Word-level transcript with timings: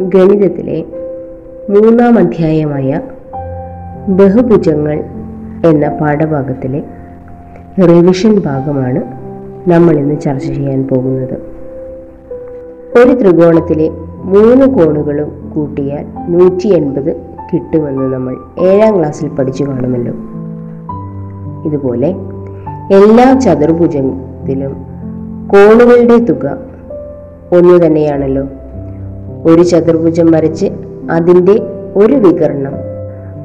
ഗണിതത്തിലെ 0.00 0.84
മൂന്നാം 1.70 2.18
അധ്യായമായ 2.18 3.00
ബഹുഭുജങ്ങൾ 4.08 5.04
എന്ന 5.66 5.88
പാഠഭാഗത്തിലെ 5.88 6.82
റിവിഷൻ 7.88 8.38
ഭാഗമാണ് 8.38 9.02
നമ്മൾ 9.70 9.96
ഇന്ന് 9.96 10.20
ചർച്ച 10.20 10.46
ചെയ്യാൻ 10.46 10.88
പോകുന്നത്. 10.88 11.34
ഒരു 12.98 13.12
ത്രികോണത്തിലെ 13.12 13.90
മൂന്ന് 14.24 14.66
കോണുകളും 14.66 15.52
കൂട്ടിയാൽ 15.54 16.06
നൂറ്റി 16.28 16.68
എൺപത് 16.68 17.16
കിട്ടുമെന്ന് 17.52 18.14
നമ്മൾ 18.14 18.36
ഏഴാം 18.60 18.98
ക്ലാസ്സിൽ 18.98 19.28
പഠിച്ചു 19.28 19.64
കാണുമല്ലോ. 19.64 20.14
ഇതുപോലെ 21.68 22.08
എല്ലാ 22.94 23.38
ചതുർഭുജത്തിലും 23.38 24.72
കോണുകളുടെ 25.46 26.18
തുക 26.18 26.58
ഒന്നു 27.52 27.86
തന്നെയാണല്ലോ. 27.86 28.46
ഒരു 29.46 29.62
ചതുർഭുജം 29.62 30.30
വരച്ച് 30.30 30.66
അതിന്റെ 31.10 31.52
ഒരു 31.96 32.14
വികരണം 32.14 32.72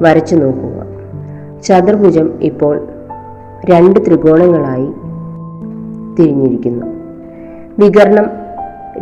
വരച്ചു 0.02 0.36
നോക്കുക. 0.36 0.86
ചതുർഭുജം 1.62 2.32
ഇപ്പോൾ 2.42 2.88
രണ്ട് 3.70 4.00
ത്രികോണങ്ങളായി 4.00 4.86
തിരിഞ്ഞിരിക്കുന്നു. 6.16 6.86
വികരണം 7.78 8.30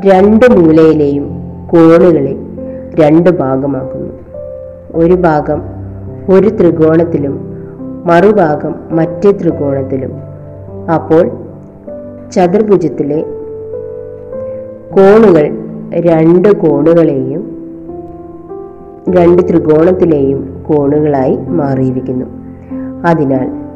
രണ്ട് 0.07 0.47
മൂലയിലെയും 0.51 1.31
കോണുകളെ 1.73 2.37
രണ്ട് 2.95 3.31
ഭാഗമാക്കുന്നു. 3.31 4.13
ഒരു 4.95 5.15
ഭാഗം 5.15 5.63
ഒരു 6.35 6.49
ത്രികോണത്തിലും 6.49 7.57
മറുഭാഗം 8.07 8.75
മറ്റേ 8.91 9.33
ത്രികോണത്തിലും. 9.33 10.13
അപ്പോൾ 10.95 11.31
ചതുർഭുജത്തിലെ 12.31 13.23
കോണുകൾ 14.97 15.66
രണ്ട് 15.95 16.57
കോണുകളെയും 16.57 17.57
രണ്ട് 19.09 19.43
ത്രികോണത്തിലെയും 19.49 20.65
കോണുകളായി 20.69 21.37
മാറിയിരിക്കുന്നു. 21.37 22.27
അതിനാൽ 23.07 23.67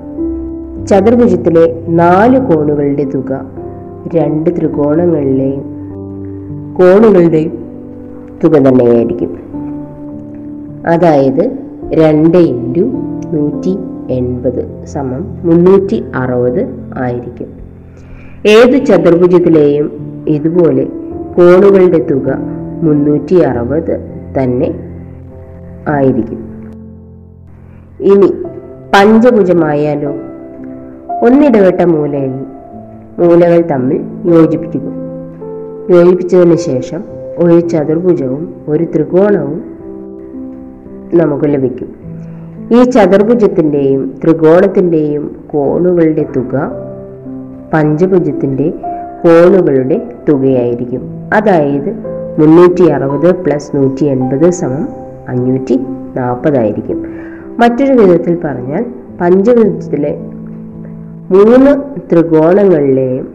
ചതുർഭുജത്തിലെ 0.87 1.85
നാല് 1.89 2.41
കോണുകളുടെ 2.41 3.05
തുക 3.05 3.47
രണ്ട് 4.15 4.51
ത്രികോണങ്ങളിലെയും 4.59 5.65
കോണുകളുടെ 6.79 7.51
തുക 8.45 8.53
തന്നെയായിരിക്കും. 8.53 9.39
അതായത് 10.87 11.59
രണ്ട് 11.93 12.39
ഇന്റു 12.39 12.85
നൂറ്റി 13.33 13.79
എൺപത് 14.11 14.85
സമം 14.85 15.27
മുന്നൂറ്റി 15.45 16.05
അറുപത് 16.15 16.91
ആയിരിക്കും. 16.99 17.49
ഏത് 18.47 18.87
ചതുർഭുജത്തിലെയും 18.87 19.93
ഇതുപോലെ 20.29 20.87
കോണുകളുടെ 21.41 21.99
തുക 21.99 22.39
മുന്നൂറ്റി 22.83 23.35
അറുപത് 23.35 24.01
തന്നെ 24.39 24.75
ആയിരിക്കും. 25.89 26.39
ഇനി 28.01 28.27
പഞ്ചഭുജമായാലോ? 28.95 30.11
ഒന്നിടവിട്ട 31.27 31.81
മൂലയിൽ 31.81 32.31
മൂലകൾ 33.19 33.61
തമ്മിൽ 33.61 34.01
യോജിപ്പിക്കുക. 34.25 34.83
യോജിപ്പിച്ചതിന് 35.91 36.57
ശേഷം 36.57 37.05
ഒരു 37.39 37.61
ചതുർഭുജവും 37.61 38.55
ഒരു 38.69 38.85
ത്രികോണവും 38.85 39.63
നമുക്ക് 41.15 41.45
ലഭിക്കും. 41.45 41.95
ഈ 42.73 42.83
ചതുർഭുജത്തിന്റെയും 42.83 44.15
ത്രികോണത്തിന്റെയും 44.25 45.37
കോണുകളുടെ 45.47 46.27
തുക 46.37 46.73
പഞ്ചഭുജത്തിന്റെ 47.75 48.73
കോണുകളുടെ 49.25 50.09
തുകയായിരിക്കും. 50.29 51.20
അതായത് 51.33 51.91
മുന്നൂറ്റി 52.39 52.83
അറുപത് 52.83 53.35
പ്ലസ് 53.35 53.77
നൂറ്റി 53.77 54.05
എൺപത് 54.05 54.51
സമം 54.51 54.89
അഞ്ഞൂറ്റി 55.29 55.81
നാൽപ്പതായിരിക്കും 56.17 57.07
മറ്റൊരു 57.59 57.93
വിധത്തിൽ 57.93 58.39
പറഞ്ഞാൽ 58.45 58.85
പഞ്ചഭുജത്തിലെ 59.21 60.17
മൂന്ന് 61.31 62.01
ത്രികോണങ്ങളിലെയും 62.13 63.35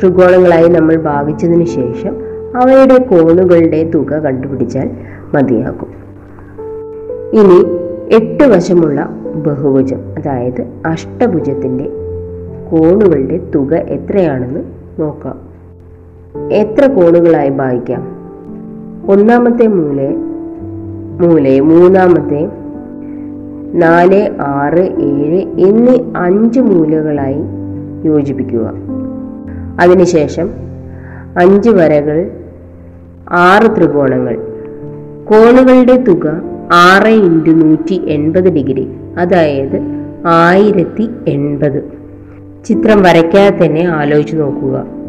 ത്രികോണങ്ങളായി 0.00 0.68
നമ്മൾ 0.68 0.96
ഭാഗിച്ചതിന് 0.96 1.64
ശേഷം 1.64 2.16
അവയുടെ 2.56 2.98
കോണുകളുടെ 2.98 3.90
തുക 3.94 4.12
കണ്ടുപിടിച്ചാൽ 4.12 4.90
മതിയാകും. 5.34 5.90
ഇനി 7.32 7.64
എട്ട് 8.14 8.44
വശമുള്ള 8.44 9.08
ബഹുഭുജം 9.46 9.98
അതായത് 10.18 10.66
അഷ്ടഭുജത്തിന്റെ 10.86 11.84
കോണുകളുടെ 12.70 13.40
തുക 13.54 13.74
എത്രയാണെന്ന് 13.74 14.60
നോക്കാം. 14.98 15.49
എത്ര 16.50 16.86
കോണുകളായി 16.86 17.48
ഭാഗിക്കാം? 17.48 18.02
ഒന്നാമത്തെ 19.10 19.66
മൂല 19.66 20.00
മൂല 21.20 21.60
മൂന്നാമത്തെ 21.60 22.48
നാല് 23.74 24.30
ആറ് 24.40 24.78
ഏഴ് 24.78 25.40
എന്നീ 25.58 25.98
അഞ്ച് 26.16 26.60
മൂലകളായി 26.60 27.36
യോജിപ്പിക്കുക. 28.04 28.72
അതിനുശേഷം 29.80 30.50
അഞ്ച് 31.38 31.70
വരകൾ 31.70 32.30
ആറ് 33.30 33.76
ത്രികോണങ്ങൾ. 33.76 34.36
കോണുകളുടെ 35.24 35.96
തുക 35.96 36.42
ആറ് 36.72 37.08
ഇന്റു 37.08 37.50
നൂറ്റി 37.50 38.02
എൺപത് 38.08 38.52
ഡിഗ്രി 38.52 38.90
അതായത് 39.18 39.80
ആയിരത്തി 40.26 41.08
എൺപത്. 41.28 41.92
ചിത്രം 42.64 43.02
വരയ്ക്കാതെ 43.02 43.66
തന്നെ 43.66 43.84
ആലോചിച്ച് 43.84 44.36
നോക്കുക. 44.36 44.99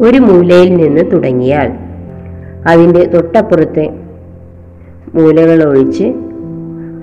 ഒരു 0.00 0.18
മൂലയിൽ 0.18 0.76
നിന്ന് 0.76 1.12
തുടങ്ങിയാൽ 1.12 1.72
അതിന്റെ 2.68 3.04
തൊട്ടപ്പുറത്തെ 3.04 3.96
മൂലകൾ 5.14 5.68
ഒഴിച്ച് 5.68 6.14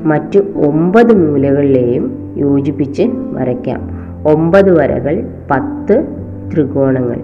മറ്റു 0.04 0.40
ഒമ്പത് 0.40 1.30
മൂലകളിലെയും 1.30 2.34
യോജിപ്പിച്ച് 2.38 3.04
വരയ്ക്കാം. 3.32 3.82
ഒമ്പത് 4.28 4.80
വരകൾ 4.80 5.28
പത്ത് 5.52 6.04
ത്രികോണങ്ങൾ. 6.54 7.18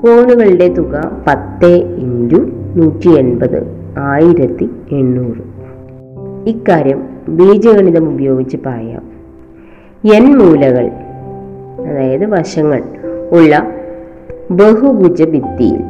കോണുകളുടെ 0.00 0.68
തുക 0.68 1.22
പത്ത് 1.26 1.66
ഇന്റു 1.76 2.36
നൂറ്റി 2.74 3.08
എൺപത് 3.08 3.66
ആയിരത്തി 3.98 4.70
എണ്ണൂറ്. 4.92 5.42
ഇക്കാര്യം 6.48 7.08
ബീജഗണിതം 7.28 8.08
ഉപയോഗിച്ച് 8.08 8.56
പറയാം. 8.66 9.02
എൻ 10.14 10.38
മൂലകൾ 10.38 10.90
അതായത് 11.88 12.26
വശങ്ങൾ 12.26 12.82
ഉള്ള 13.30 13.79
ബഹുഭുജ 14.50 15.24
ഭിത്തിയിൽ 15.24 15.80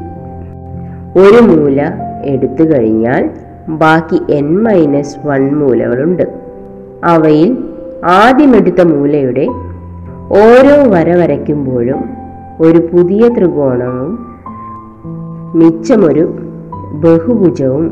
ഒരു 1.18 1.42
മൂല 1.42 1.80
എടുത്തു 2.24 2.64
കഴിഞ്ഞാൽ 2.72 3.30
ബാക്കി 3.68 4.20
എൻ 4.30 4.62
മൈനസ് 4.62 5.26
വൺ 5.26 5.54
മൂലകളുണ്ട്. 5.54 6.22
അവയിൽ 7.04 7.58
ആദ്യമെടുത്ത 8.04 8.80
മൂലയുടെ 8.80 9.46
ഓരോ 10.42 10.90
വര 10.90 11.16
വരയ്ക്കുമ്പോഴും 11.16 12.00
ഒരു 12.60 12.88
പുതിയ 12.92 13.28
ത്രികോണവും 13.28 14.12
മിച്ചമൊരു 15.54 16.34
ബഹുഭുജവും 16.92 17.86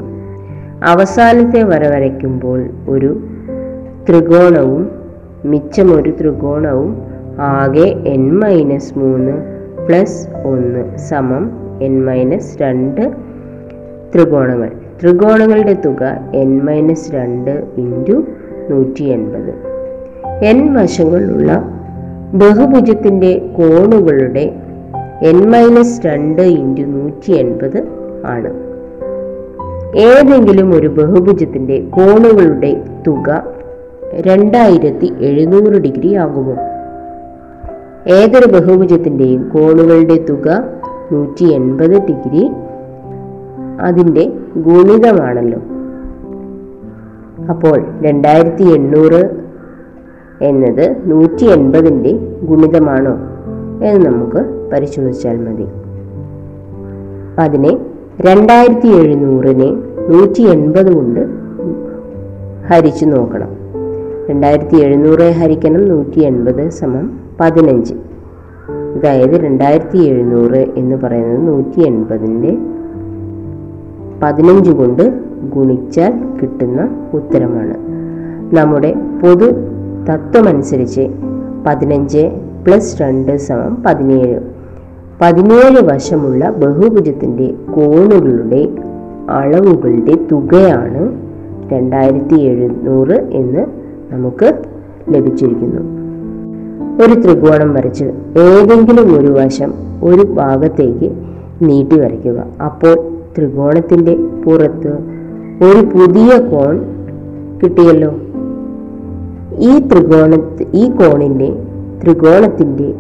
അവസാനത്തെ 0.85 1.63
വര 1.63 1.89
വരയ്ക്കുമ്പോൾ 1.89 2.61
ഒരു 2.89 3.21
ത്രികോണവും 4.09 4.91
മിച്ചമൊരു 5.45 6.11
ത്രികോണവും 6.21 6.91
ആകെ 7.41 7.87
എൻ 8.07 8.33
മൈനസ് 8.33 8.99
മൂന്ന് 8.99 9.58
പ്ലസ് 9.89 10.29
ഒന്ന് 10.45 10.99
സമം 10.99 11.51
എൻ 11.83 12.05
മൈനസ് 12.05 12.63
രണ്ട് 12.63 13.11
ത്രികോണങ്ങൾ. 14.15 14.71
ത്രികോണങ്ങളുടെ 15.01 15.73
തുക 15.73 16.31
എൻ 16.35 16.65
മൈനസ് 16.65 17.15
രണ്ട് 17.15 17.65
ഇന്റു 17.77 18.25
നൂറ്റി 18.71 19.03
എൺപത്. 19.05 19.55
എൻ 20.45 20.75
വശങ്ങളുള്ള 20.75 21.71
ബഹുഭുജത്തിന്റെ 22.35 23.39
കോണുകളുടെ 23.39 24.55
എൻ 25.23 25.51
മൈനസ് 25.51 26.07
രണ്ട് 26.07 26.43
ഇന്റു 26.43 26.83
നൂറ്റി 26.83 27.33
എൺപത് 27.33 27.89
ആണ്. 28.25 28.51
ഏതെങ്കിലും 29.97 30.75
ഒരു 30.75 30.87
ബഹുഭുജത്തിന്റെ 30.87 31.81
കോണുകളുടെ 31.91 32.83
തുക 33.07 33.45
രണ്ടായിരത്തി 34.15 35.13
എഴുന്നൂറ് 35.21 35.83
ഡിഗ്രി 35.83 36.15
ആകുമോ? 36.15 36.57
ഏതൊരു 38.07 38.47
ബഹുഭുജത്തിന്റെയും 38.47 39.51
കോണുകളുടെ 39.55 40.25
തുക 40.31 40.63
നൂറ്റി 41.13 41.45
എൺപത് 41.45 42.07
ഡിഗ്രി 42.07 42.51
അതിന്റെ 43.81 44.33
ഗുണിതമാണല്ലോ. 44.57 45.59
അപ്പോൾ 47.49 47.85
രണ്ടായിരത്തി 48.01 48.63
എണ്ണൂറ് 48.63 49.31
എന്നത് 50.43 50.97
നൂറ്റി 51.05 51.45
എൺപതിന്റെ 51.45 52.13
ഗുണിതമാണോ 52.43 53.13
എന്ന് 53.85 54.07
നമുക്ക് 54.07 54.71
പരിശോധിച്ചാൽ 54.73 55.37
മതി. 55.37 55.67
അതിനെ 57.39 57.79
രണ്ടായിരത്തി 58.21 58.87
എഴുന്നൂറിനെ 58.87 59.73
നൂറ്റി 60.09 60.43
എൺപത് 60.43 60.95
കൊണ്ട് 60.95 61.21
ഹരിച്ചു 62.69 63.05
നോക്കണം. 63.05 63.49
രണ്ടായിരത്തി 64.31 64.77
എഴുന്നൂറെ 64.77 65.31
ഹരിക്കണം 65.31 65.89
നൂറ്റി 65.89 66.21
എൺപത് 66.21 66.69
സമം 66.69 67.28
പതിനഞ്ച്. 67.41 67.95
അതായത് 68.69 69.31
രണ്ടായിരത്തി 69.31 69.99
എഴുന്നൂറ് 69.99 70.67
എന്ന് 70.77 70.97
പറയുന്നത് 70.97 71.49
നൂറ്റി 71.49 71.81
എൺപതിന്റെ 71.81 72.59
പതിനഞ്ച് 74.23 74.71
കൊണ്ട് 74.71 75.21
ഗുണിച്ചാൽ 75.55 76.13
കിട്ടുന്ന 76.43 77.11
ഉത്തരമാണ്. 77.15 77.75
നമ്മുടെ 78.57 78.95
പൊതു 79.23 79.51
തത്വമനുസരിച്ച് 80.11 81.11
പതിനഞ്ച് 81.67 82.31
പ്ലസ് 82.67 83.03
രണ്ട് 83.03 83.37
സമം 83.37 83.83
പതിനേഴ്. 83.87 84.41
പതിനേഴ് 85.21 85.85
വശമുള്ള 85.85 86.51
ബഹുഭുജത്തിന്റെ 86.51 87.55
കോണുകളുടെ 87.71 88.69
അളവുകളുടെ 89.31 90.19
തുകയാണ് 90.33 91.13
രണ്ടായിരത്തി 91.73 92.35
എഴുന്നൂറ് 92.35 93.29
എന്ന് 93.31 93.67
നമുക്ക് 94.11 94.63
ലഭിച്ചിരിക്കുന്നു. 95.09 96.08
ഒരു 97.01 97.21
ത്രികോണം 97.21 97.75
വരച്ച് 97.75 98.05
ഏതെങ്കിലും 98.39 99.21
ഒരു 99.21 99.27
വശം 99.27 99.75
ഒരു 100.03 100.23
ഭാഗത്തേക്ക് 100.23 101.13
നീട്ടി 101.63 102.01
വരയ്ക്കുക. 102.01 102.45
അപ്പോൾ 102.65 102.95
ത്രികോണത്തിന്റെ 103.39 104.17
പുറത്ത് 104.17 104.93
ഒരു 105.63 105.87
പുതിയ 105.87 106.39
കോൺ 106.39 106.81
കിട്ടിയല്ലോ. 107.63 108.11
ഈ 109.59 109.79
ത്രികോണ 109.79 110.43
ഈ 110.75 110.91
കോണിന്റെ 110.91 111.53
ത്രികോണത്തിന്റെ 112.03 112.95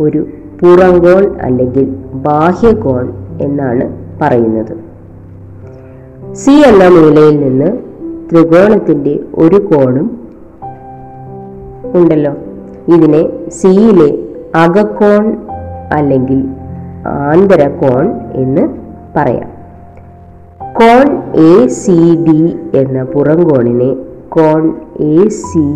ഒരു 0.00 0.26
പുറംകോൺ 0.62 1.36
അല്ലെങ്കിൽ 1.40 1.84
ബാഹ്യ 2.14 2.72
കോൺ 2.72 3.12
എന്നാണ് 3.40 3.96
പറയുന്നത്. 4.20 4.76
സി 6.34 6.50
എന്ന 6.50 6.88
മൂലയിൽ 6.88 7.40
നിന്ന് 7.40 7.78
ത്രികോണത്തിന്റെ 8.32 9.20
ഒരു 9.34 9.56
കോണും 9.56 10.20
ഉണ്ടല്ലോ. 11.94 12.32
ഇതിനെ 12.94 13.22
സിയിലെ 13.48 14.10
അകക്കോൺ 14.54 15.24
അല്ലെങ്കിൽ 15.92 16.40
ആന്തരകോൺ 17.06 18.06
എന്ന് 18.34 18.64
പറയാം. 19.16 19.50
കോൺ 20.72 21.06
എ 21.34 21.66
സി 21.66 21.98
ഡി 22.26 22.40
എന്ന 22.74 23.04
പുറംകോണിനെ 23.04 23.90
കോൺ 24.28 24.62
എ 25.00 25.28
സി 25.28 25.66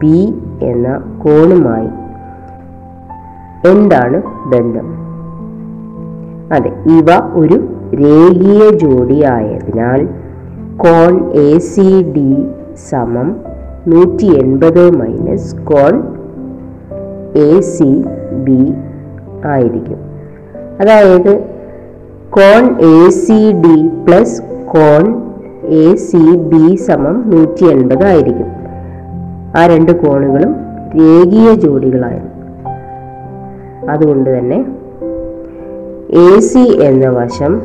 ബി 0.00 0.18
എന്ന 0.62 0.88
കോണുമായി 1.24 1.90
എന്താണ് 3.70 4.22
ബന്ധം? 4.46 4.86
അതെ 6.52 6.70
ഇവ 6.96 7.08
ഒരു 7.34 7.56
രേഖീയ 7.94 8.62
ജോഡി 8.70 9.24
ആയതിനാൽ 9.24 10.00
കോൺ 10.76 11.32
എ 11.32 11.58
സി 11.58 11.88
ഡി 12.16 12.30
സമം 12.90 13.28
നൂറ്റി 13.86 14.28
എൺപത് 14.38 14.84
മൈനസ് 15.00 15.56
കോൺ 15.64 15.94
എ 17.36 17.60
സി 17.60 18.04
ബി 18.32 18.74
ആയിരിക്കും. 19.46 19.98
അതായത് 20.80 21.42
കോൺ 22.30 22.80
എ 22.80 23.10
സി 23.10 23.52
ഡി 23.52 23.88
പ്ലസ് 23.88 24.42
കോൺ 24.42 25.22
എ 25.66 25.94
സി 25.94 26.36
ബി 26.36 26.76
സമം 26.76 27.30
നൂറ്റി 27.30 27.64
എൺപത് 27.64 28.04
ആയിരിക്കും. 28.04 28.46
ആ 29.56 29.66
രണ്ട് 29.66 29.92
കോണുകളും 29.92 30.56
രേഖീയ 31.00 31.54
ജോഡികളായിരുന്നു. 31.54 32.30
അതുകൊണ്ട് 33.90 34.38
തന്നെ 34.38 34.66
എ 36.10 36.40
സി 36.40 36.78
എന്ന 36.80 37.08
വശം 37.08 37.62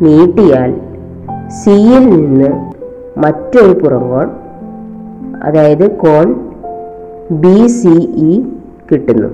നീട്ടിയാൽ 0.00 0.74
സിയിൽ 1.48 2.10
നിന്ന് 2.10 2.78
മറ്റൊരു 3.18 3.72
പുറംകോൺ 3.72 4.30
അതായത് 5.42 5.90
കോൺ 5.90 6.34
ബി 7.30 7.66
സി 7.66 7.96
ഇ 8.16 8.57
കിട്ടുന്നു. 8.92 9.28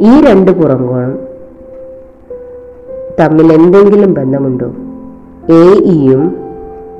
ഈ 0.00 0.20
രണ്ട് 0.20 0.50
പുറംകോണും 0.50 1.18
തമ്മിൽ 3.20 3.52
എന്തെങ്കിലും 3.52 4.14
ബന്ധമുണ്ടോ? 4.14 4.66
എ 5.52 5.64
ഇയും 5.84 6.36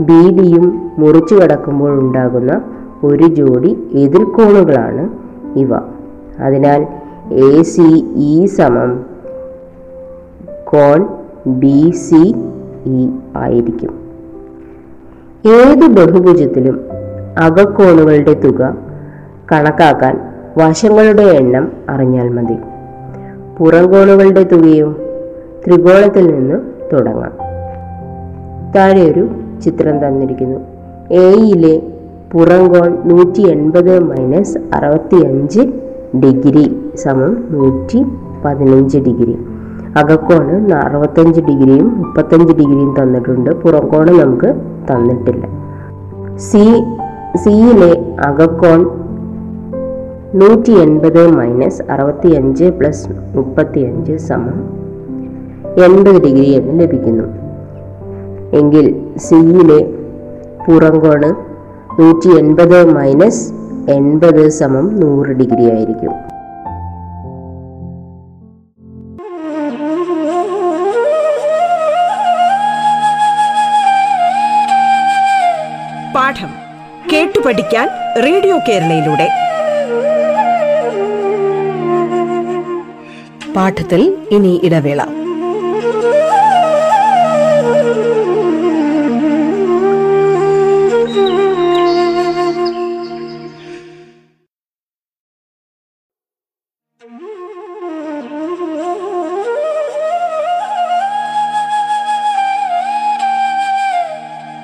ബി 0.00 0.30
ഡിയും 0.38 0.90
മുറിച്ചു 0.98 1.34
കടക്കുമ്പോൾ 1.34 1.98
ഉണ്ടാകുന്ന 1.98 2.60
ഒരു 3.04 3.24
ജോഡി 3.24 3.88
എതിർക്കോണുകളാണ് 3.92 5.08
ഇവ. 5.58 5.74
അതിനാൽ 6.40 6.86
എ 7.32 7.62
സി 7.62 7.88
ഇ 8.16 8.46
സമം 8.46 9.04
കോൺ 10.64 11.06
ബി 11.46 11.90
സി 11.90 12.34
ഇ 12.86 13.08
ആയിരിക്കും. 13.36 13.94
ഏത് 15.46 15.86
ബഹുഭുജത്തിലും 15.86 16.80
അകക്കോണുകളുടെ 17.38 18.32
തുക 18.32 18.76
കണക്കാക്കാൻ 19.52 20.31
വശങ്ങളുടെ 20.58 21.22
എണ്ണം 21.22 21.72
അറിഞ്ഞാൽ 21.88 22.28
മതി. 22.28 22.56
പുറംകോണുകളുടെ 23.58 24.42
തുകയും 24.42 24.96
ത്രികോണത്തിൽ 25.66 26.34
നിന്ന് 26.34 26.60
തുടങ്ങാം. 26.92 27.32
താഴെ 28.72 29.12
ഒരു 29.12 29.28
ചിത്രം 29.64 30.06
തന്നിരിക്കുന്നു. 30.06 30.60
എയിലെ 31.10 31.82
പുറംകോൺ 32.32 32.98
നൂറ്റി 33.04 33.40
എൺപത് 33.40 33.98
മൈനസ് 33.98 34.58
അറുപത്തി 34.74 35.14
അഞ്ച് 35.14 35.60
ഡിഗ്രി 36.16 36.80
സമം 36.94 37.44
നൂറ്റി 37.50 38.04
പതിനഞ്ച് 38.44 38.98
ഡിഗ്രി. 38.98 39.38
അകക്കോണ് 39.96 40.72
അറുപത്തഞ്ച് 40.72 41.40
ഡിഗ്രിയും 41.40 41.98
മുപ്പത്തഞ്ച് 41.98 42.54
ഡിഗ്രിയും 42.54 42.94
തന്നിട്ടുണ്ട്. 43.02 43.50
പുറംകോണ് 43.50 44.10
നമുക്ക് 44.10 44.54
തന്നിട്ടില്ല. 44.92 45.46
സി 46.36 46.84
സിയിലെ 47.36 48.14
അകക്കോൺ 48.26 49.01
നൂറ്റി 50.34 50.70
എൺപത് 50.70 51.26
മൈനസ് 51.26 51.82
അറുപത്തി 51.90 52.28
അഞ്ച് 52.28 52.64
പ്ലസ് 52.64 53.08
മുപ്പത്തി 53.36 53.80
അഞ്ച് 53.80 54.16
സമം 54.16 54.58
എൺപത് 55.84 56.22
ഡിഗ്രി 56.22 56.50
എന്ന് 56.50 56.80
ലഭിക്കുന്നു. 56.80 57.24
എങ്കിൽ 58.56 59.16
സിയിലെ 59.16 59.80
പുറംകോണ് 60.66 61.34
നൂറ്റി 62.00 62.38
എൺപത് 62.38 62.94
മൈനസ് 62.94 63.52
എൺപത് 63.90 64.48
സമം 64.48 65.00
നൂറ് 65.00 65.28
ഡിഗ്രി 65.28 65.70
ആയിരിക്കും. 65.70 66.12
പാഠം 76.14 76.52
കേട്ടു 77.12 77.40
പഠിക്കാൻ 77.46 77.88
റേഡിയോ 78.24 78.58
കേരളയിലൂടെ. 78.68 79.41
പാഠത്തിൽ 83.56 84.28
ഇനി 84.30 84.60
ഇടവേള. 84.64 85.02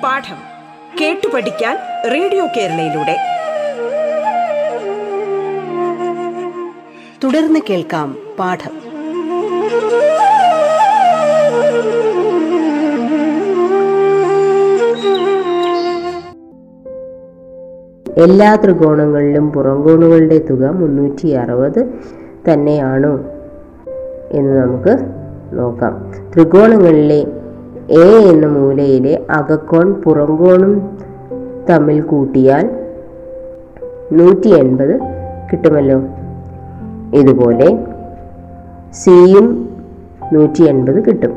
പാഠം 0.03 0.39
കേട്ടു 1.01 1.27
പഠിക്കാൻ 1.27 1.77
റേഡിയോ 2.11 2.45
കേരളയിലൂടെ. 2.57 3.17
തുടർന്ന് 7.23 7.59
കേൾക്കാം 7.69 8.28
പാഠം. 8.39 8.73
എല്ലാ 18.17 18.55
ത്രികോണങ്ങളിലും 18.55 19.51
പുറംകോണുകളുടെ 19.51 20.37
തുക 20.49 20.63
മുന്നൂറ്റി 20.65 21.27
അറുപത് 21.27 21.81
തന്നെയാണോ 22.47 23.19
എന്ന് 24.31 24.61
നമുക്ക് 24.61 24.97
നോക്കാം. 25.53 26.11
ത്രികോണങ്ങളിലെ 26.33 27.19
എ 27.89 28.07
എന്ന 28.31 28.47
മൂലയിലെ 28.47 29.25
അകക്കോൺ 29.29 29.93
പുറംകോണും 29.93 30.97
തമ്മിൽ 31.69 32.01
കൂട്ടിയാൽ 32.01 32.65
നൂറ്റി 34.11 34.49
എൺപത് 34.49 34.99
കിട്ടുമല്ലോ. 35.51 35.99
ഇതുപോലെ 37.13 37.88
സിയും 38.93 39.69
നൂറ്റി 40.33 40.63
എൺപത് 40.63 41.05
കിട്ടും. 41.05 41.31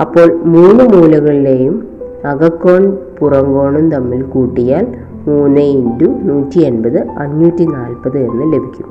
അപ്പോൾ 0.00 0.40
മൂന്ന് 0.44 0.84
മൂലകളിലെയും 0.84 1.88
അകക്കോൺ 2.24 2.96
പുറംകോണും 3.18 3.90
തമ്മിൽ 3.90 4.22
കൂട്ടിയാൽ 4.22 4.86
മൂന്ന് 5.26 5.60
ഇന്റു 5.60 6.04
നൂറ്റി 6.04 6.58
എൺപത് 6.58 7.08
അഞ്ഞൂറ്റി 7.08 7.64
നാൽപ്പത് 7.64 8.18
എന്ന് 8.18 8.52
ലഭിക്കും. 8.52 8.86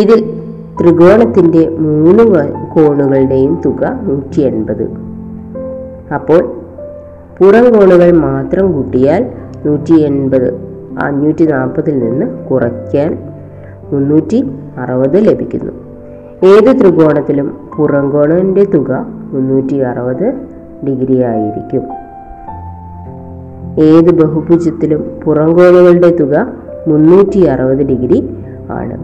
ഇതിൽ 0.00 0.40
ത്രികോണത്തിന്റെ 0.80 1.68
മൂന്ന് 1.68 2.24
കോണുകളുടെയും 2.76 3.60
തുക 3.64 4.00
നൂറ്റി 4.02 4.40
എൺപത് 4.40 4.90
അപ്പോൾ 6.14 6.50
പുറം 7.38 7.72
കോണുകൾ 7.72 8.10
മാത്രം 8.10 8.72
കൂട്ടിയാൽ 8.72 9.26
നൂറ്റി 9.66 9.92
എൺപത് 9.92 10.54
അഞ്ഞൂറ്റി 11.02 11.44
നാൽപ്പതിൽ 11.44 11.98
നിന്ന് 11.98 12.26
കുറയ്ക്കാൻ 12.48 13.18
മുന്നൂറ്റി 13.92 14.50
അറുപത് 14.78 15.28
ലഭിക്കുന്നു. 15.28 15.89
ഏത് 16.44 16.80
ത്രികോണത്തിലും 16.80 17.56
പുറം 17.76 18.10
കോണിന്റെ 18.10 18.64
തുക 18.64 19.06
മുന്നൂറ്റി 19.32 19.74
അറുപത് 19.74 20.34
ഡിഗ്രി 20.86 21.22
ആയിരിക്കും. 21.22 21.82
ഏത് 23.84 24.14
ബഹുഭുജത്തിലും 24.14 25.04
പുറം 25.24 25.52
കോണുകളുടെ 25.52 26.16
തുക 26.16 26.46
മുന്നൂറ്റി 26.88 27.38
അറുപത് 27.38 27.86
ഡിഗ്രി 27.86 28.36
ആണ്. 28.70 28.96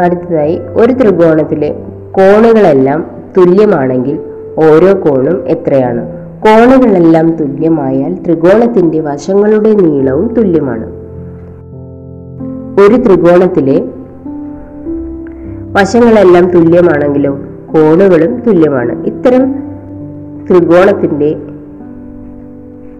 അടുത്തതായി 0.00 0.60
ഒരു 0.74 0.92
ത്രികോണത്തിലെ 0.92 1.70
കോണുകളെല്ലാം 2.12 3.06
തുല്യമാണെങ്കിൽ 3.38 4.18
ഓരോ 4.58 4.94
കോണും 4.94 5.48
എത്രയാണ്? 5.48 6.08
കോണുകളെല്ലാം 6.40 7.36
തുല്യമായാൽ 7.36 8.14
ത്രികോണത്തിന്റെ 8.14 9.00
വശങ്ങളുടെ 9.00 9.74
നീളവും 9.74 10.34
തുല്യമാണ്. 10.34 10.86
ഒരു 12.80 12.96
ത്രികോണത്തിലെ 12.96 13.97
വശങ്ങളെല്ലാം 15.72 16.50
തുല്യമാണെങ്കിലും 16.50 17.58
കോണുകളും 17.72 18.40
തുല്യമാണ്. 18.40 19.06
ഇത്തരം 19.06 19.52
ത്രികോണത്തിന്റെ 20.50 21.36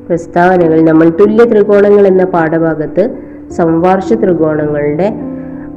പ്രസ്താവനകൾ 0.09 0.81
നമ്മൾ 0.81 1.09
തുല്യ 1.09 1.45
ത്രികോണങ്ങൾ 1.45 2.07
എന്ന 2.07 2.25
പാഠഭാഗത്ത് 2.25 3.19
സംവാർഷ 3.51 4.13
ത്രികോണങ്ങളുടെ 4.13 5.13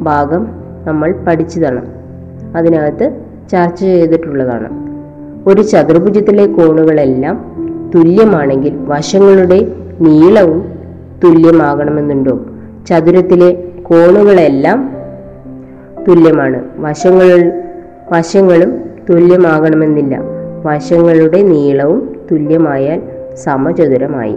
ഭാഗം 0.02 0.48
നമ്മൾ 0.86 1.16
പഠിച്ചതാണ്. 1.28 1.86
അതിനകത്ത് 2.58 3.22
ചർച്ച 3.52 3.80
ചെയ്തിട്ടുള്ളതാണ്. 3.80 4.70
ഒരു 5.50 5.62
ചതുർഭുജത്തിലെ 5.62 6.46
കോണുകളെല്ലാം 6.48 7.52
തുല്യമാണെങ്കിൽ 7.96 8.78
വശങ്ങളുടെ 8.78 9.72
നീളവും 10.02 10.72
തുല്യമാകണമെന്നുണ്ടോ? 11.24 12.40
ചതുരത്തിലെ 12.88 13.64
കോണുകളെല്ലാം 13.84 15.01
തുല്യമാണ്. 16.08 16.64
വശങ്ങൾ 16.78 17.64
വശങ്ങളും 18.12 18.80
തുല്യമാകണമെന്നില്ല. 19.10 20.20
വശങ്ങളുടെ 20.66 21.42
നീളവും 21.42 22.16
തുല്യമായാൽ 22.32 23.02
സമചതുരമായി. 23.36 24.36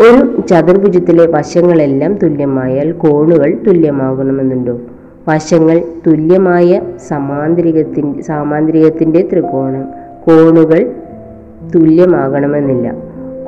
ഒരു 0.00 0.42
ചതുർഭുജത്തിലെ 0.50 1.26
വശങ്ങളെല്ലാം 1.26 2.14
തുല്യമായാൽ 2.14 2.92
കോണുകൾ 2.92 3.58
തുല്യമാകണമെന്നുണ്ടോ? 3.66 4.78
വശങ്ങൾ 5.28 5.82
തുല്യമായ 6.06 6.80
സമാന്തരികത്തിന്റെ 7.08 8.22
സാമാന്തരികത്തിന്റെ 8.22 9.28
ത്രികോണം. 9.32 9.84
കോണുകൾ 10.26 10.92
തുല്യമാകണമെന്നില്ല. 11.74 12.90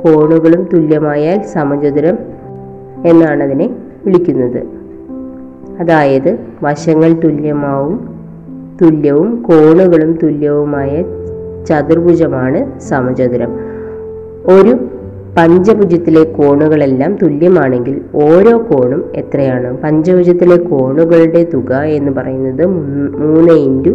കോണുകളും 0.05 0.69
തുല്യമായാൽ 0.73 1.41
സമചതുരം 1.41 2.17
എന്നാണ് 3.05 3.43
അതിനെ 3.43 3.69
വിളിക്കുന്നത്. 4.05 4.82
അതായത് 5.79 6.39
വശങ്ങൾ 6.63 7.13
തുല്യമാവും 7.13 8.13
തുല്യവും 8.81 9.41
കോണുകളും 9.41 10.19
തുല്യവുമായ 10.23 11.03
ചതുർഭുജമാണ് 11.65 12.79
സമചതുരം. 12.79 13.49
ഒരു 14.45 14.77
പഞ്ചഭുജത്തിലെ 15.37 16.23
കോണുകളെല്ലാം 16.23 17.15
തുല്യമാണെങ്കിൽ 17.15 18.01
ഓരോ 18.15 18.57
കോണും 18.57 19.05
എത്രയാണ്? 19.15 19.77
പഞ്ചഭുജത്തിലെ 19.81 20.57
കോണുകളുടെ 20.57 21.47
തുക 21.53 21.73
എന്ന് 21.73 22.11
പറയുന്നത് 22.11 22.65
മുന്ന് 22.65 23.51
ഇന്റു 23.51 23.89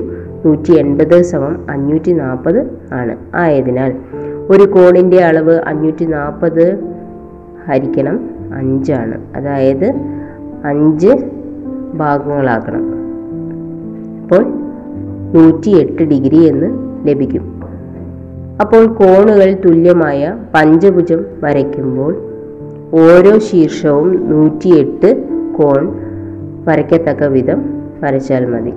നൂറ്റി 0.44 0.72
എൺപത് 0.72 1.22
സമം 1.22 1.66
അഞ്ഞൂറ്റി 1.70 2.12
നാൽപ്പത് 2.12 2.66
ആണ്. 2.92 3.16
ആയതിനാൽ 3.34 3.94
ഒരു 4.50 4.62
കോണിന്റെ 4.62 5.24
അളവ് 5.24 5.54
അഞ്ഞൂറ്റി 5.54 6.04
നാൽപ്പത് 6.04 6.78
ഹരിക്കണം 7.66 8.30
അഞ്ചാണ്. 8.54 9.20
അതായത് 9.36 9.94
അഞ്ച് 10.64 11.37
ഭാഗങ്ങളാക്കണം 11.98 12.84
അപ്പോൾ 14.22 14.44
നൂറ്റി 15.34 15.70
എട്ട് 15.70 16.02
ഡിഗ്രി 16.02 16.36
എന്ന് 16.36 16.88
ലഭിക്കും. 17.08 17.62
അപ്പോൾ 18.60 18.86
കോണുകൾ 18.86 19.56
തുല്യമായ 19.64 20.36
പഞ്ചഭുജം 20.54 21.24
വരയ്ക്കുമ്പോൾ 21.42 22.16
ഓരോ 22.92 23.38
ശീർഷവും 23.38 24.30
നൂറ്റിയെട്ട് 24.30 25.24
കോൺ 25.58 25.94
വരയ്ക്കത്തക്ക 26.64 27.24
വിധം 27.24 27.62
വരച്ചാൽ 28.02 28.46
മതി. 28.46 28.70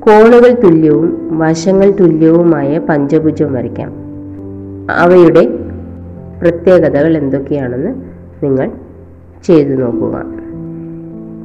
കോണുകൾ 0.00 0.62
തുല്യവും 0.64 1.38
വശങ്ങൾ 1.38 1.90
തുല്യവുമായ 1.90 2.78
പഞ്ചഭുജം 2.78 3.52
വരയ്ക്കാം. 3.52 3.92
അവയുടെ 4.90 5.48
പ്രത്യേകതകൾ 6.42 7.16
എന്തൊക്കെയാണെന്ന് 7.16 7.94
നിങ്ങൾ 8.42 8.70
ചെയ്തു 9.44 9.74
നോക്കുക. 9.74 10.24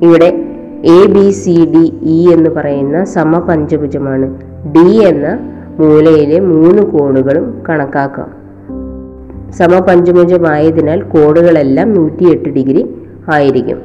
ഇവിടെ 0.08 0.51
A 0.86 1.08
B 1.08 1.30
C 1.30 1.72
D 1.76 1.94
E 2.02 2.30
എന്ന് 2.34 2.50
പറയുന്ന 2.50 3.04
സമപഞ്ചഭുജമാണ്. 3.04 4.38
ഡി 4.72 5.06
എന്ന 5.06 5.40
മൂലയിലെ 5.80 6.40
മൂന്ന് 6.40 6.82
കോണുകളും 6.82 7.64
കണക്കാക്കാം. 7.70 8.32
സമപഞ്ചഭുജമായതിനാൽ 9.52 11.02
കോണുകളെല്ലാം 11.02 11.94
നൂറ്റിയെട്ട് 11.94 12.50
ഡിഗ്രി 12.50 12.96
ആയിരിക്കും. 13.34 13.82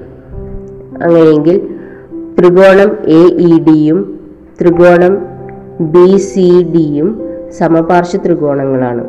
അങ്ങനെയെങ്കിൽ 1.03 1.69
ത്രികോണം 2.39 2.97
എ 3.05 3.27
ഇ 3.27 3.63
ഡിയും 3.63 4.21
ത്രികോണം 4.61 5.19
ബി 5.81 6.17
സി 6.17 6.63
ഡിയും 6.63 7.23
സമപാർശ്വ 7.59 8.19
ത്രികോണങ്ങളാണ്. 8.27 9.05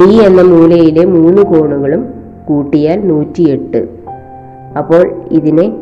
ഡി 0.00 0.12
എന്ന 0.12 0.42
മൂലയിലെ 0.42 1.04
മൂന്ന് 1.04 1.42
കോണുകളും 1.42 2.06
കൂട്ടിയാൽ 2.48 3.06
നൂറ്റിയെട്ട്. 3.08 3.88
അപ്പോൾ 4.78 5.10
ഇതിനെ 5.30 5.81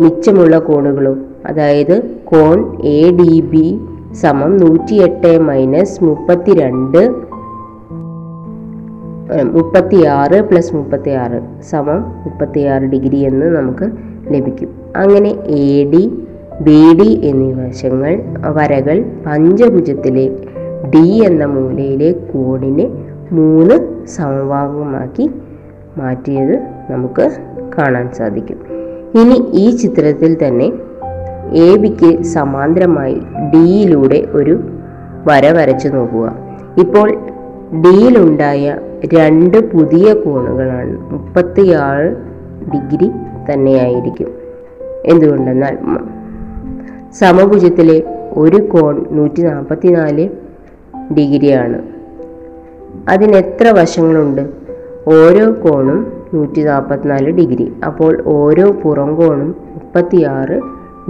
മിച്ചമുള്ള 0.00 0.58
കോണുകളും 0.58 1.26
അതായത് 1.46 2.02
കോൺ 2.24 2.82
എ 2.82 3.10
ഡി 3.10 3.40
ബി 3.40 3.80
സമം 4.12 4.56
നൂറ്റിയെട്ട് 4.56 5.38
മൈനസ് 5.38 6.04
മുപ്പത്തിരണ്ട് 6.04 7.26
മുപ്പത്തിയാറ് 9.42 10.42
പ്ലസ് 10.42 10.76
മുപ്പത്തിയാറ് 10.76 11.38
സമം 11.70 12.00
മുപ്പത്തിയാറ് 12.24 12.82
ഡിഗ്രി 12.82 13.16
എന്ന് 13.16 13.46
നമുക്ക് 13.56 13.86
ലഭിക്കും. 14.32 14.70
അങ്ങനെ 14.96 15.30
എ 15.46 15.84
ഡി 15.84 16.02
ബി 16.60 16.82
ഡി 16.98 17.20
എന്നീ 17.24 17.52
വശങ്ങൾ 17.52 18.22
വരകൾ 18.40 19.04
പഞ്ചഭുജത്തിലെ 19.26 20.26
ഡി 20.94 21.06
എന്ന 21.24 21.44
മൂലയിലെ 21.46 22.12
കോണിനെ 22.12 22.86
മൂന്ന് 23.32 24.06
സമഭാഗമാക്കി 24.06 25.30
മാറ്റിയത് 25.98 26.56
നമുക്ക് 26.90 27.30
കാണാൻ 27.78 28.12
സാധിക്കും. 28.12 28.75
ഇനി 29.16 29.50
ഈ 29.54 29.70
ചിത്രത്തിൽ 29.70 30.46
തന്നെ 30.46 30.72
എ 31.52 31.76
ബിക്ക് 31.76 32.22
സമാന്തരമായി 32.22 33.14
ഡിയിലൂടെ 33.54 34.26
ഒരു 34.32 34.60
വര 35.26 35.50
വരച്ചു 35.50 35.88
നോക്കുക. 35.88 36.38
ഇപ്പോൾ 36.78 37.14
ഡിയിലുണ്ടായ 37.74 38.78
രണ്ട് 39.14 39.72
പുതിയ 39.72 40.14
കോണുകളാണ്. 40.14 41.12
മുപ്പത്തിയാറ് 41.12 42.16
ഡിഗ്രി 42.74 43.10
തന്നെയായിരിക്കും. 43.52 44.34
എന്തുകൊണ്ടെന്നാൽ 45.04 45.78
സമഭുജത്തിലെ 47.12 48.02
ഒരു 48.32 48.56
കോൺ 48.56 49.06
നൂറ്റി 49.10 49.42
നാൽപ്പത്തി 49.42 49.88
നാല് 49.88 50.28
ഡിഗ്രിയാണ്. 51.18 51.82
അതിനെത്ര 53.08 53.68
വശങ്ങളുണ്ട്? 53.68 54.48
ഓരോ 55.08 55.52
കോണും 55.52 56.15
നൂറ്റി 56.34 56.64
നാൽപ്പത്തിനാല് 56.64 57.30
ഡിഗ്രി. 57.30 57.72
അപ്പോൾ 57.86 58.22
ഓരോ 58.26 58.70
പുറംകോണും 58.72 59.56
മുപ്പത്തിയാറ് 59.74 60.60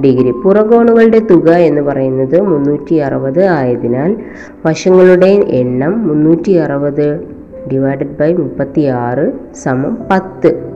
ഡിഗ്രി. 0.02 0.30
പുറകോണുകളുടെ 0.30 1.18
തുക 1.18 1.50
എന്ന് 1.50 1.80
പറയുന്നത് 1.80 2.40
മുന്നൂറ്റി 2.40 2.94
അറുപത് 2.94 3.44
ആയതിനാൽ 3.44 4.16
വശങ്ങളുടെ 4.66 5.30
എണ്ണം 5.48 6.08
മുന്നൂറ്റി 6.08 6.52
അറുപത് 6.52 7.20
ഡിവൈഡഡ് 7.72 8.18
ബൈ 8.18 8.32
മുപ്പത്തി 8.32 8.80
ആറ് 8.80 9.32
സമം 9.62 9.98
പത്ത്. 10.10 10.72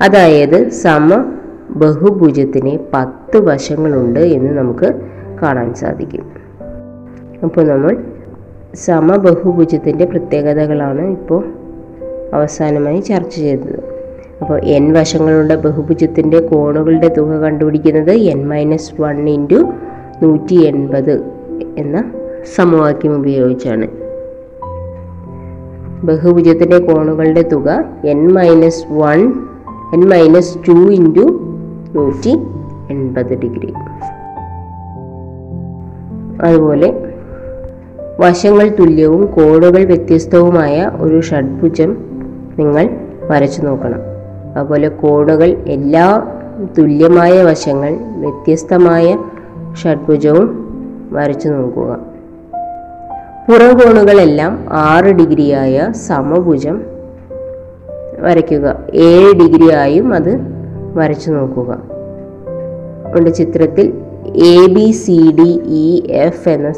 അതായത് 0.00 0.68
സമ 0.68 1.32
ബഹുഭുജത്തിന് 1.70 2.78
പത്ത് 2.94 3.36
വശങ്ങളുണ്ട് 3.36 4.20
എന്ന് 4.20 4.58
നമുക്ക് 4.58 5.00
കാണാൻ 5.42 5.74
സാധിക്കും. 5.74 6.24
അപ്പോൾ 7.42 7.64
നമ്മൾ 7.66 7.96
സമബഹുഭുജത്തിന്റെ 8.74 10.04
പ്രത്യേകതകളാണ് 10.04 11.02
ഇപ്പോൾ 11.02 11.59
അവസാനമായി 12.34 13.00
ചർച്ച 13.00 13.36
ചെയ്തത്. 13.36 13.84
അപ്പോൾ 14.40 14.64
എൻ 14.64 14.92
വശങ്ങളുള്ള 14.92 15.54
ബഹുഭുജത്തിന്റെ 15.54 16.40
കോണുകളുടെ 16.40 17.08
തുക 17.08 17.26
കണ്ടുപിടിക്കുന്നത് 17.26 18.10
എൻ 18.10 18.48
മൈനസ് 18.48 19.00
വൺ 19.00 19.28
ഇന്റു 19.28 19.72
നൂറ്റി 20.22 20.54
എൺപത് 20.54 21.24
എന്ന 21.78 22.12
സമവാക്യം 22.54 23.16
ഉപയോഗിച്ചാണ്. 23.16 23.88
ബഹുഭുജത്തിന്റെ 26.04 26.78
കോണുകളുടെ 26.78 27.42
തുക 27.42 27.84
N 28.04 28.34
minus 28.34 28.84
one 28.90 29.32
N 29.94 30.08
minus 30.08 30.58
two 30.68 30.72
into 30.72 31.40
നൂറ്റി 31.94 32.38
എൺപത് 32.90 33.34
ഡിഗ്രി. 33.40 33.72
അതുപോലെ 36.42 37.06
വശങ്ങൾ 38.20 38.68
തുല്യവും 38.68 39.26
കോണുകൾ 39.26 39.84
വ്യത്യസ്തവുമായ 39.84 40.90
ഒരു 41.00 41.20
ഷഡ്ഭുജം 41.20 42.09
നിങ്ങൾ 42.60 42.90
വരച്ചു 43.30 43.60
നോക്കണം. 43.62 44.00
അതുപോലെ 44.56 44.88
കോണുകൾ 44.88 45.48
എല്ലാ 45.66 46.06
തുല്യമായ 46.78 47.42
വശങ്ങൾ 47.42 47.92
വ്യത്യസ്തമായ 48.16 49.18
ഷഡ്ഭുജവും 49.84 50.48
വരച്ചു 51.12 51.48
നോക്കുക. 51.48 51.90
പുറം 53.48 53.78
കോണുകളെല്ലാം 53.78 54.52
ആറ് 54.70 55.04
ഡിഗ്രിയായ 55.04 55.92
സമഭുജം 56.06 56.82
വരയ്ക്കുക. 58.18 58.66
ഏഴ് 58.94 59.32
ഡിഗ്രിയായും 59.34 60.14
അത് 60.14 60.32
വരച്ചു 60.94 61.30
നോക്കുക. 61.30 61.70
ഉണ്ട് 63.16 63.30
ചിത്രത്തിൽ 63.34 63.86
A 64.26 64.66
B 64.74 64.90
C 64.90 65.16
D 65.38 65.50
E 65.82 65.86
F 66.12 66.48
എന്ന 66.48 66.72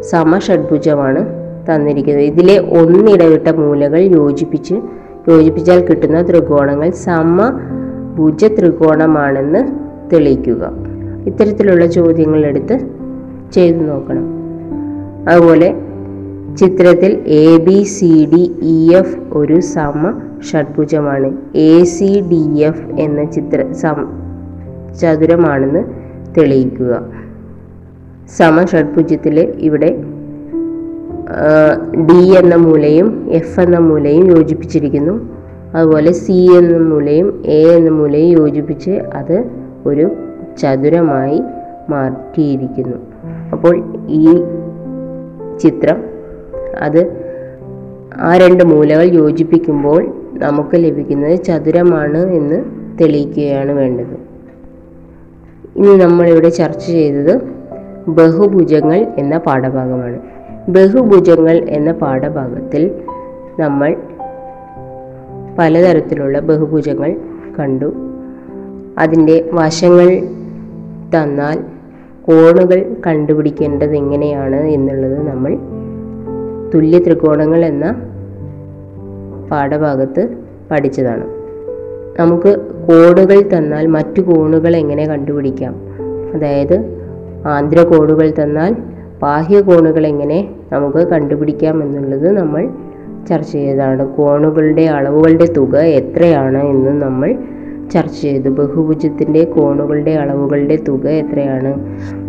സമഷഡ്ഭുജമാണ് 0.00 1.20
തന്നിരിക്കുന്നത്. 1.68 2.24
ഇതിലെ 2.24 2.58
ഒന്നിടവിട്ട 2.58 3.48
മൂലകൾ 3.48 3.98
യോജിപ്പിച്ച് 3.98 4.74
യോജിപ്പിച്ചാൽ 5.30 5.80
കിട്ടുന്ന 5.84 6.22
ത്രികോണങ്ങൾ 6.22 6.90
സമഭുജ 6.90 8.44
ത്രികോണമാണെന്ന് 8.58 9.62
തെളിയിക്കുക. 10.12 10.62
ഇത്തരത്തിലുള്ള 11.26 11.86
ചോദ്യങ്ങൾ 11.86 12.46
എടുത്ത് 12.46 12.76
ചെയ്തു 13.52 13.78
നോക്കണം. 13.78 14.26
അതുപോലെ 15.28 15.68
ചിത്രത്തിൽ 16.56 17.12
A 17.26 17.58
B 17.58 17.82
C 17.82 18.28
D 18.34 18.42
E 18.62 18.92
F 18.92 19.18
ഒരു 19.32 19.60
സമ 19.60 20.02
ഷഡ്ഭുജമാണ് 20.52 21.28
എ 21.54 21.84
സി 21.84 22.10
ഡി 22.30 22.60
എഫ് 22.60 22.86
എന്ന 23.00 23.24
ചിത്ര 23.24 23.72
സം 23.72 23.98
ചതുരമാണെന്ന് 25.00 25.82
തെളിയിക്കുക. 26.38 26.92
സമ 28.38 28.64
ഷഡ്ഭുജത്തിൽ 28.64 29.36
ഇവിടെ 29.58 29.90
ഡി 32.06 32.36
എന്ന 32.38 32.54
മൂലയും 32.54 33.26
എഫ് 33.30 33.60
എന്ന 33.60 33.78
മൂലയും 33.78 34.36
യോജിപ്പിച്ചിരിക്കുന്നു. 34.36 35.38
അതുപോലെ 35.74 36.12
സി 36.12 36.32
എന്ന 36.32 36.78
മൂലയും 36.78 37.42
എ 37.46 37.62
എന്ന 37.62 37.90
മൂലയും 37.90 38.38
യോജിപ്പിച്ച് 38.38 38.90
അത് 38.90 39.44
ഒരു 39.86 40.10
ചതുരമായി 40.58 41.42
മാറ്റിയിരിക്കുന്നു. 41.90 42.96
അപ്പോൾ 43.52 43.84
ഈ 44.08 44.26
ചിത്രം 45.58 46.04
അത് 46.80 47.28
ആ 48.16 48.36
രണ്ട് 48.36 48.64
മൂലകൾ 48.64 49.02
യോജിപ്പിക്കുമ്പോൾ 49.02 50.14
നമുക്ക് 50.32 50.76
ലഭിക്കുന്നത് 50.76 51.42
ചതുരമാണ് 51.42 52.18
എന്ന് 52.18 52.64
തെളിയിക്കുകയാണ് 53.00 53.72
വേണ്ടത്. 53.72 54.28
ഇനി 55.76 55.96
നമ്മളിവിടെ 55.96 56.48
ചർച്ച 56.48 56.86
ചെയ്തത് 56.86 57.40
ബഹുഭുജങ്ങൾ 58.08 59.06
എന്ന 59.18 59.38
പാഠഭാഗമാണ്. 59.38 60.37
ബഹുഭുജങ്ങൾ 60.68 61.56
എന്ന 61.68 61.92
പാഠഭാഗത്തിൽ 61.92 62.94
നമ്മൾ 63.60 63.96
പലതരത്തിലുള്ള 65.58 66.38
ബഹുഭുജങ്ങൾ 66.38 67.16
കണ്ടു. 67.58 67.92
അതിന്റെ 68.98 69.50
വശങ്ങൾ 69.52 70.18
തന്നാൽ 71.16 71.58
കോണുകൾ 72.22 72.96
കണ്ടുപിടിക്കേണ്ടത് 73.06 73.96
എങ്ങനെയാണ് 73.96 74.56
എന്നുള്ളത് 74.56 75.28
നമ്മൾ 75.28 75.58
തുല്യ 76.74 76.98
ത്രികോണങ്ങൾ 76.98 77.64
എന്ന 77.64 77.92
പാഠഭാഗത്ത് 79.50 80.36
പഠിച്ചതാണ്. 80.70 81.26
നമുക്ക് 82.20 82.56
കോണുകൾ 82.88 83.56
തന്നാൽ 83.56 83.86
മറ്റു 83.86 84.20
കോണുകൾ 84.20 84.76
എങ്ങനെ 84.76 85.06
കണ്ടുപിടിക്കാം? 85.06 85.74
അതായത് 86.34 86.84
ആന്ധ്ര 87.46 87.82
കോണുകൾ 87.82 88.32
തന്നാൽ 88.42 88.76
ബാഹ്യ 89.22 89.60
കോണുകൾ 89.60 90.06
എങ്ങനെ 90.06 90.48
നമുക്ക് 90.72 91.08
കണ്ടുപിടിക്കാം 91.08 91.82
എന്നുള്ളത് 91.82 92.30
നമ്മൾ 92.30 92.68
ചർച്ച 93.28 93.52
ചെയ്തതാണ്. 93.52 94.16
കോണുകളുടെ 94.16 94.82
അളവുകളുടെ 94.82 95.46
തുക 95.46 95.76
എത്രയാണ് 95.76 96.64
എന്ന് 96.64 97.02
നമ്മൾ 97.02 97.38
ചർച്ച 97.92 98.20
ചെയ്തു. 98.20 98.48
ബഹുഭുജത്തിന്റെ 98.48 99.44
കോണുകളുടെ 99.44 100.10
അളവുകളുടെ 100.10 100.76
തുക 100.88 101.08
എത്രയാണ്? 101.08 101.74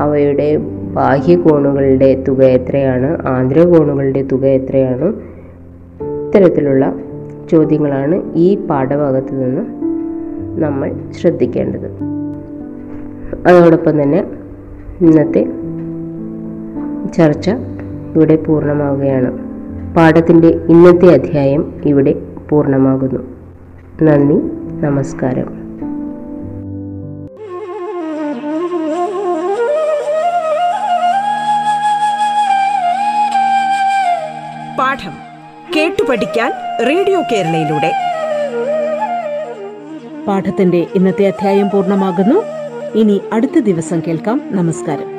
അവയുടെ 0.01 0.57
ബാഹ്യ 0.93 1.35
കോണുകളുടെ 1.35 2.23
തുക 2.27 2.43
എത്രയാണ്? 2.43 3.27
ആന്ധ്ര 3.27 3.63
കോണുകളുടെ 3.63 4.21
തുക 4.21 4.45
എത്രയാണ്? 4.45 5.13
ഇത്തരത്തിലുള്ള 6.03 6.95
ചോദ്യങ്ങളാണ് 7.51 8.21
ഈ 8.35 8.55
പാഠഭാഗത്ത് 8.55 9.43
നിന്ന് 9.43 9.61
നമ്മൾ 10.61 10.91
ശ്രദ്ധിക്കേണ്ടത്. 11.11 11.91
അതോടൊപ്പം 13.47 14.03
തന്നെ 14.03 14.23
ഇന്നത്തെ 15.01 15.58
ചർച്ച 17.13 17.49
ഇവിടെ 18.15 18.35
പൂർണമാവുകയാണ്. 18.35 19.49
പാഠത്തിന്റെ 19.95 20.47
ഇന്നത്തെ 20.47 21.13
അധ്യായം 21.13 21.81
ഇവിടെ 21.85 22.15
പൂർണമാകുന്നു. 22.49 23.19
നന്ദി 24.03 24.41
നമസ്കാരം. 24.85 25.59
പാഠം 34.79 35.11
കേട്ടു 35.75 36.03
പഠിക്കാൻ 36.09 36.51
റേഡിയോ 36.87 37.21
കേരളയിലൂടെ. 37.31 37.91
പാഠത്തിന്റെ 40.27 40.87
ഇന്നത്തെ 40.95 41.27
അധ്യായം 41.27 41.69
പൂർണമാകുന്നു. 41.69 42.43
ഇനി 42.95 43.21
അടുത്ത 43.33 43.59
ദിവസം 43.59 44.01
കേൾക്കാം. 44.07 44.41
നമസ്കാരം. 44.51 45.18